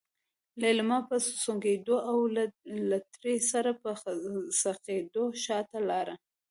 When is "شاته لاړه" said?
5.43-6.15